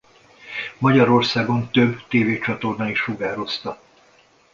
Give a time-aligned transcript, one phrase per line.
[0.77, 3.79] Magyarországon több tévécsatorna is sugározta.